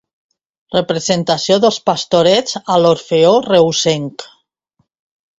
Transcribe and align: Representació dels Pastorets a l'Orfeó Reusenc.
Representació 0.75 1.57
dels 1.65 1.77
Pastorets 1.89 2.57
a 2.75 2.77
l'Orfeó 2.85 3.35
Reusenc. 3.49 4.25